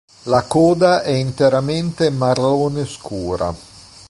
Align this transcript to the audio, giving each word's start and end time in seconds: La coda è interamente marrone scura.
La 0.23 0.47
coda 0.47 1.03
è 1.03 1.11
interamente 1.11 2.09
marrone 2.09 2.87
scura. 2.87 3.55